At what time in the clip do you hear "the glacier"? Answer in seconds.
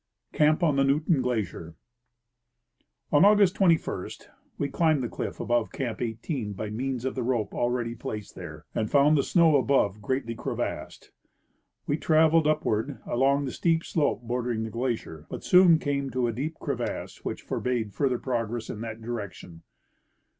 14.63-15.27